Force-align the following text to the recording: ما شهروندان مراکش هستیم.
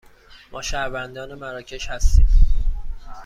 ما 0.51 0.61
شهروندان 0.61 1.33
مراکش 1.35 1.89
هستیم. 1.89 2.27